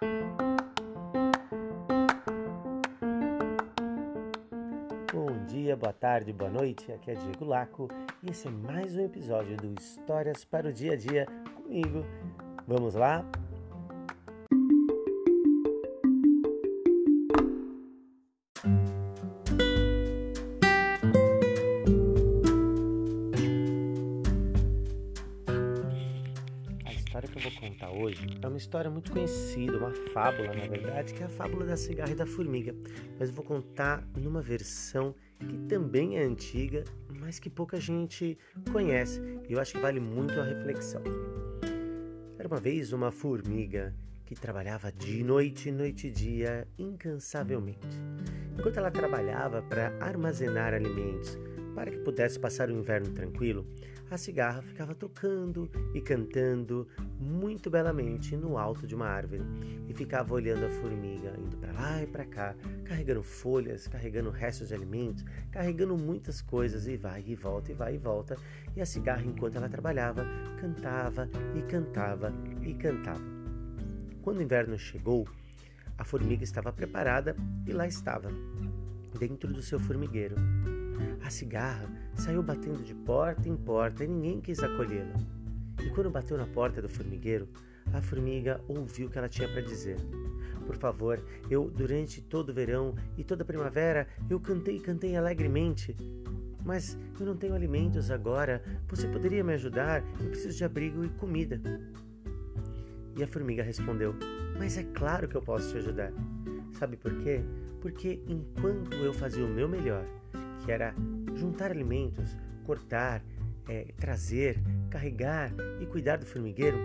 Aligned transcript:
Bom 0.00 0.08
dia, 5.46 5.76
boa 5.76 5.92
tarde, 5.92 6.32
boa 6.32 6.50
noite. 6.50 6.90
Aqui 6.90 7.10
é 7.10 7.14
Diego 7.14 7.44
Laco 7.44 7.86
e 8.22 8.30
esse 8.30 8.48
é 8.48 8.50
mais 8.50 8.96
um 8.96 9.04
episódio 9.04 9.58
do 9.58 9.78
Histórias 9.78 10.42
para 10.42 10.70
o 10.70 10.72
Dia 10.72 10.94
a 10.94 10.96
Dia 10.96 11.26
comigo. 11.54 12.06
Vamos 12.66 12.94
lá? 12.94 13.22
História 27.20 27.28
que 27.28 27.38
eu 27.38 27.50
vou 27.50 27.60
contar 27.60 27.90
hoje 27.90 28.38
é 28.40 28.48
uma 28.48 28.56
história 28.56 28.90
muito 28.90 29.12
conhecida, 29.12 29.76
uma 29.76 29.92
fábula, 30.12 30.54
na 30.54 30.66
verdade, 30.66 31.12
que 31.12 31.22
é 31.22 31.26
a 31.26 31.28
fábula 31.28 31.66
da 31.66 31.76
cigarra 31.76 32.12
e 32.12 32.14
da 32.14 32.26
formiga. 32.26 32.74
Mas 33.18 33.28
eu 33.28 33.34
vou 33.34 33.44
contar 33.44 34.06
numa 34.16 34.40
versão 34.40 35.14
que 35.38 35.58
também 35.68 36.18
é 36.18 36.22
antiga, 36.22 36.84
mas 37.18 37.38
que 37.38 37.50
pouca 37.50 37.78
gente 37.78 38.38
conhece. 38.72 39.20
E 39.48 39.52
eu 39.52 39.60
acho 39.60 39.72
que 39.72 39.80
vale 39.80 40.00
muito 40.00 40.38
a 40.40 40.44
reflexão. 40.44 41.02
Era 42.38 42.48
uma 42.48 42.60
vez 42.60 42.92
uma 42.92 43.10
formiga 43.10 43.94
que 44.24 44.34
trabalhava 44.34 44.90
de 44.92 45.22
noite, 45.22 45.70
noite 45.70 46.06
e 46.06 46.10
dia, 46.10 46.66
incansavelmente. 46.78 47.98
Enquanto 48.58 48.78
ela 48.78 48.90
trabalhava 48.90 49.60
para 49.62 49.92
armazenar 50.00 50.72
alimentos 50.72 51.36
para 51.74 51.90
que 51.90 51.98
pudesse 51.98 52.38
passar 52.38 52.68
o 52.68 52.72
inverno 52.72 53.10
tranquilo, 53.10 53.66
a 54.10 54.16
cigarra 54.16 54.60
ficava 54.60 54.92
tocando 54.92 55.70
e 55.94 56.00
cantando 56.00 56.88
muito 57.18 57.70
belamente 57.70 58.36
no 58.36 58.58
alto 58.58 58.84
de 58.84 58.94
uma 58.94 59.06
árvore 59.06 59.42
e 59.88 59.94
ficava 59.94 60.34
olhando 60.34 60.66
a 60.66 60.68
formiga 60.68 61.32
indo 61.38 61.56
para 61.56 61.72
lá 61.72 62.02
e 62.02 62.06
para 62.08 62.24
cá, 62.24 62.56
carregando 62.84 63.22
folhas, 63.22 63.86
carregando 63.86 64.30
restos 64.30 64.68
de 64.68 64.74
alimentos, 64.74 65.24
carregando 65.52 65.96
muitas 65.96 66.42
coisas 66.42 66.88
e 66.88 66.96
vai 66.96 67.22
e 67.24 67.36
volta 67.36 67.70
e 67.70 67.74
vai 67.74 67.94
e 67.94 67.98
volta. 67.98 68.36
E 68.74 68.80
a 68.80 68.86
cigarra, 68.86 69.22
enquanto 69.22 69.56
ela 69.56 69.68
trabalhava, 69.68 70.26
cantava 70.60 71.28
e 71.54 71.62
cantava 71.62 72.32
e 72.62 72.74
cantava. 72.74 73.22
Quando 74.22 74.38
o 74.38 74.42
inverno 74.42 74.76
chegou, 74.76 75.26
a 75.96 76.04
formiga 76.04 76.42
estava 76.42 76.72
preparada 76.72 77.36
e 77.64 77.72
lá 77.72 77.86
estava, 77.86 78.28
dentro 79.18 79.52
do 79.52 79.62
seu 79.62 79.78
formigueiro. 79.78 80.34
A 81.22 81.30
cigarra 81.30 81.88
saiu 82.14 82.42
batendo 82.42 82.82
de 82.82 82.94
porta 82.94 83.48
em 83.48 83.56
porta 83.56 84.04
e 84.04 84.08
ninguém 84.08 84.40
quis 84.40 84.62
acolhê-la. 84.62 85.14
E 85.82 85.90
quando 85.90 86.10
bateu 86.10 86.36
na 86.36 86.46
porta 86.46 86.82
do 86.82 86.88
formigueiro, 86.88 87.48
a 87.92 88.00
formiga 88.00 88.60
ouviu 88.68 89.06
o 89.08 89.10
que 89.10 89.18
ela 89.18 89.28
tinha 89.28 89.48
para 89.48 89.62
dizer. 89.62 89.96
Por 90.66 90.76
favor, 90.76 91.20
eu, 91.50 91.70
durante 91.70 92.20
todo 92.20 92.50
o 92.50 92.54
verão 92.54 92.94
e 93.16 93.24
toda 93.24 93.42
a 93.42 93.46
primavera, 93.46 94.06
eu 94.28 94.38
cantei 94.38 94.76
e 94.76 94.80
cantei 94.80 95.16
alegremente. 95.16 95.96
Mas 96.64 96.96
eu 97.18 97.26
não 97.26 97.36
tenho 97.36 97.54
alimentos 97.54 98.10
agora. 98.10 98.62
Você 98.88 99.08
poderia 99.08 99.42
me 99.42 99.54
ajudar? 99.54 100.04
Eu 100.20 100.28
preciso 100.28 100.56
de 100.56 100.64
abrigo 100.64 101.04
e 101.04 101.08
comida. 101.08 101.60
E 103.16 103.22
a 103.22 103.26
formiga 103.26 103.62
respondeu: 103.62 104.14
Mas 104.58 104.76
é 104.76 104.84
claro 104.94 105.26
que 105.26 105.36
eu 105.36 105.42
posso 105.42 105.70
te 105.70 105.78
ajudar. 105.78 106.12
Sabe 106.78 106.96
por 106.96 107.12
quê? 107.22 107.42
Porque 107.80 108.22
enquanto 108.28 108.94
eu 108.94 109.12
fazia 109.12 109.44
o 109.44 109.48
meu 109.48 109.68
melhor, 109.68 110.04
que 110.64 110.72
era 110.72 110.94
juntar 111.34 111.70
alimentos, 111.70 112.36
cortar, 112.64 113.22
é, 113.68 113.86
trazer, 113.98 114.58
carregar 114.90 115.52
e 115.80 115.86
cuidar 115.86 116.16
do 116.16 116.26
formigueiro, 116.26 116.78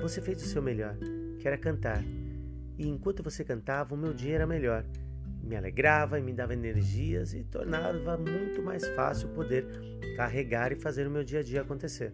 você 0.00 0.20
fez 0.20 0.42
o 0.42 0.46
seu 0.46 0.62
melhor, 0.62 0.96
que 1.38 1.46
era 1.46 1.56
cantar. 1.56 2.02
E 2.76 2.86
enquanto 2.86 3.22
você 3.22 3.44
cantava, 3.44 3.94
o 3.94 3.98
meu 3.98 4.12
dia 4.12 4.36
era 4.36 4.46
melhor. 4.46 4.84
Me 5.42 5.56
alegrava 5.56 6.18
e 6.18 6.22
me 6.22 6.32
dava 6.32 6.52
energias 6.52 7.32
e 7.32 7.42
tornava 7.44 8.16
muito 8.16 8.62
mais 8.62 8.86
fácil 8.94 9.28
poder 9.30 9.66
carregar 10.16 10.72
e 10.72 10.76
fazer 10.76 11.06
o 11.06 11.10
meu 11.10 11.24
dia 11.24 11.40
a 11.40 11.42
dia 11.42 11.62
acontecer. 11.62 12.12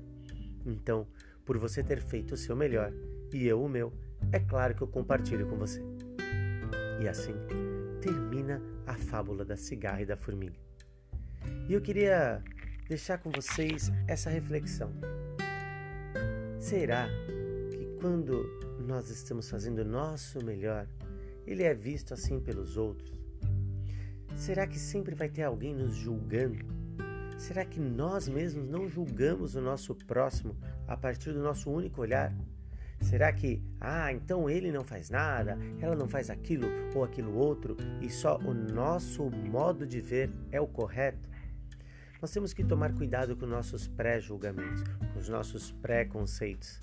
Então, 0.65 1.07
por 1.45 1.59
você 1.59 1.83
ter 1.83 2.01
feito 2.01 2.33
o 2.33 2.37
seu 2.37 2.57
melhor 2.57 2.93
e 3.33 3.47
eu 3.47 3.63
o 3.63 3.69
meu, 3.69 3.93
é 4.33 4.39
claro 4.39 4.75
que 4.75 4.83
eu 4.83 4.89
compartilho 4.89 5.47
com 5.49 5.57
você. 5.57 5.83
E 7.01 7.09
assim 7.09 7.35
termina 8.01 8.63
a 8.87 8.95
fábula 8.95 9.45
da 9.45 9.57
cigarra 9.57 10.03
e 10.03 10.07
da 10.07 10.17
formiga. 10.17 10.55
E 11.69 11.73
eu 11.73 11.81
queria 11.81 12.43
deixar 12.89 13.19
com 13.19 13.31
vocês 13.31 13.91
essa 14.07 14.31
reflexão. 14.31 14.93
Será 16.59 17.09
que 17.71 17.87
quando 18.01 18.45
nós 18.87 19.11
estamos 19.11 19.49
fazendo 19.49 19.81
o 19.81 19.85
nosso 19.85 20.45
melhor, 20.45 20.87
ele 21.47 21.63
é 21.63 21.75
visto 21.75 22.15
assim 22.15 22.41
pelos 22.41 22.77
outros? 22.77 23.13
Será 24.37 24.67
que 24.67 24.79
sempre 24.79 25.15
vai 25.15 25.29
ter 25.29 25.43
alguém 25.43 25.75
nos 25.75 25.95
julgando? 25.95 26.65
Será 27.39 27.65
que 27.65 27.81
nós 27.81 28.29
mesmos 28.29 28.69
não 28.69 28.89
julgamos 28.89 29.55
o 29.55 29.61
nosso 29.61 29.95
próximo 29.95 30.57
a 30.87 30.97
partir 30.97 31.33
do 31.33 31.43
nosso 31.43 31.71
único 31.71 32.01
olhar? 32.01 32.35
Será 33.01 33.33
que, 33.33 33.63
ah, 33.81 34.13
então 34.13 34.49
ele 34.49 34.73
não 34.73 34.85
faz 34.85 35.11
nada, 35.11 35.59
ela 35.81 35.95
não 35.95 36.09
faz 36.09 36.31
aquilo 36.31 36.69
ou 36.95 37.05
aquilo 37.05 37.37
outro 37.37 37.77
e 38.01 38.09
só 38.09 38.39
o 38.39 38.55
nosso 38.55 39.31
modo 39.31 39.87
de 39.87 40.01
ver 40.01 40.31
é 40.51 40.61
o 40.61 40.67
correto? 40.67 41.29
Nós 42.25 42.31
temos 42.31 42.55
que 42.55 42.65
tomar 42.65 42.95
cuidado 42.95 43.37
com 43.37 43.45
nossos 43.45 43.87
pré-julgamentos, 43.87 44.83
com 45.13 45.19
os 45.19 45.29
nossos 45.29 45.73
pré-conceitos, 45.73 46.81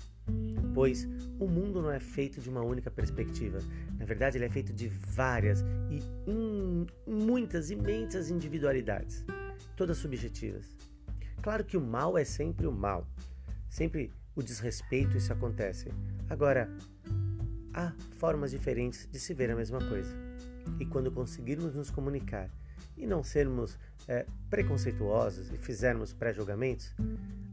pois 0.72 1.04
o 1.40 1.48
mundo 1.48 1.82
não 1.82 1.90
é 1.90 1.98
feito 1.98 2.40
de 2.40 2.48
uma 2.48 2.62
única 2.62 2.92
perspectiva. 2.92 3.58
Na 3.98 4.04
verdade, 4.04 4.38
ele 4.38 4.44
é 4.44 4.48
feito 4.48 4.72
de 4.72 4.86
várias 4.86 5.64
e 5.90 5.98
in, 6.30 6.86
muitas 7.04 7.72
imensas 7.72 8.30
individualidades, 8.30 9.26
todas 9.74 9.98
subjetivas. 9.98 10.76
Claro 11.42 11.64
que 11.64 11.76
o 11.76 11.80
mal 11.80 12.16
é 12.16 12.22
sempre 12.22 12.64
o 12.64 12.70
mal, 12.70 13.04
sempre 13.68 14.12
o 14.36 14.44
desrespeito 14.44 15.16
isso 15.16 15.32
acontece. 15.32 15.88
Agora, 16.30 16.70
há 17.74 17.92
formas 18.12 18.52
diferentes 18.52 19.08
de 19.10 19.18
se 19.18 19.34
ver 19.34 19.50
a 19.50 19.56
mesma 19.56 19.80
coisa. 19.80 20.14
E 20.78 20.86
quando 20.86 21.10
conseguirmos 21.10 21.74
nos 21.74 21.90
comunicar 21.90 22.48
e 22.96 23.06
não 23.06 23.22
sermos 23.22 23.78
é, 24.08 24.26
preconceituosos 24.50 25.50
e 25.52 25.56
fizermos 25.56 26.12
pré-julgamentos, 26.12 26.94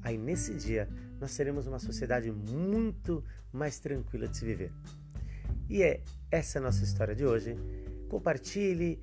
aí 0.01 0.17
nesse 0.17 0.53
dia 0.53 0.87
nós 1.19 1.31
seremos 1.31 1.67
uma 1.67 1.79
sociedade 1.79 2.31
muito 2.31 3.23
mais 3.51 3.79
tranquila 3.79 4.27
de 4.27 4.37
se 4.37 4.45
viver. 4.45 4.71
E 5.69 5.83
é 5.83 6.01
essa 6.31 6.59
a 6.59 6.61
nossa 6.61 6.83
história 6.83 7.15
de 7.15 7.25
hoje. 7.25 7.55
Compartilhe, 8.09 8.99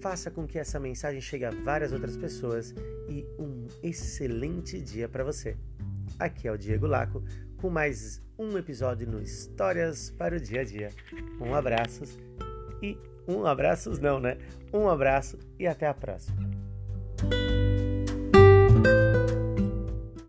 faça 0.00 0.30
com 0.30 0.46
que 0.46 0.58
essa 0.58 0.78
mensagem 0.78 1.20
chegue 1.20 1.44
a 1.44 1.50
várias 1.50 1.92
outras 1.92 2.16
pessoas 2.16 2.74
e 3.08 3.26
um 3.38 3.66
excelente 3.82 4.80
dia 4.80 5.08
para 5.08 5.24
você. 5.24 5.56
Aqui 6.18 6.46
é 6.46 6.52
o 6.52 6.58
Diego 6.58 6.86
Laco 6.86 7.22
com 7.56 7.70
mais 7.70 8.20
um 8.38 8.58
episódio 8.58 9.08
no 9.08 9.22
Histórias 9.22 10.10
para 10.10 10.36
o 10.36 10.40
Dia 10.40 10.62
a 10.62 10.64
Dia. 10.64 10.90
Um 11.40 11.54
abraço 11.54 12.02
e 12.82 12.98
um 13.26 13.46
abraço 13.46 13.90
não, 14.00 14.18
né? 14.18 14.36
Um 14.72 14.88
abraço 14.88 15.38
e 15.58 15.66
até 15.66 15.86
a 15.86 15.94
próxima. 15.94 16.51